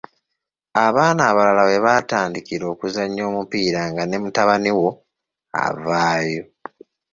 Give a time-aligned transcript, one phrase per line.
[0.85, 4.89] Abaana abalala we batandikira okuzannya omupiira nga ne mutabani wo
[5.65, 6.43] avaayo.